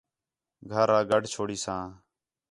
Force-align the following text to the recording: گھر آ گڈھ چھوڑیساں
گھر 0.71 0.87
آ 0.97 0.99
گڈھ 1.09 1.27
چھوڑیساں 1.33 1.83